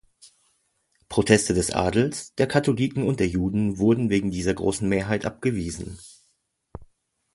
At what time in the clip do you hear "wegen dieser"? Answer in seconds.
4.09-4.55